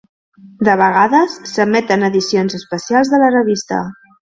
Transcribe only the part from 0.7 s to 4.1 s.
vegades, s'emeten edicions especials de la revista.